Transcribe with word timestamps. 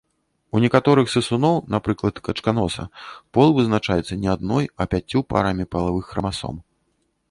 У 0.55 0.61
некаторых 0.63 1.11
сысуноў, 1.15 1.59
напрыклад, 1.75 2.15
качканоса, 2.29 2.83
пол 3.37 3.47
вызначаецца 3.61 4.13
не 4.25 4.29
адной, 4.37 4.65
а 4.81 4.93
пяццю 4.93 5.19
парамі 5.35 5.73
палавых 5.75 6.05
храмасом. 6.13 6.55